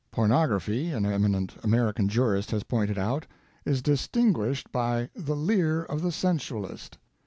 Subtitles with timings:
[0.09, 3.27] Pornography, an eminent American jurist has pointed out,
[3.65, 6.97] is distinguished by the "leer of the sensualist."